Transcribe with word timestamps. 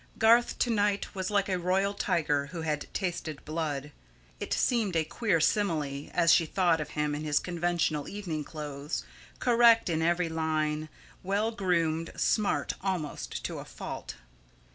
Garth, 0.17 0.57
to 0.57 0.71
night, 0.71 1.13
was 1.13 1.29
like 1.29 1.47
a 1.47 1.59
royal 1.59 1.93
tiger 1.93 2.47
who 2.47 2.61
had 2.61 2.91
tasted 2.91 3.45
blood. 3.45 3.91
It 4.39 4.51
seemed 4.51 4.95
a 4.95 5.03
queer 5.03 5.39
simile, 5.39 6.09
as 6.15 6.33
she 6.33 6.47
thought 6.47 6.81
of 6.81 6.89
him 6.97 7.13
in 7.13 7.23
his 7.23 7.37
conventional 7.37 8.07
evening 8.09 8.43
clothes, 8.43 9.03
correct 9.37 9.89
in 9.91 10.01
every 10.01 10.27
line, 10.27 10.89
well 11.21 11.51
groomed, 11.51 12.11
smart 12.15 12.73
almost 12.81 13.43
to 13.45 13.59
a 13.59 13.63
fault. 13.65 14.15